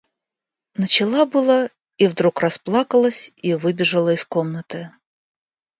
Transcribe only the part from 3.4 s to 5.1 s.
выбежала из комнаты.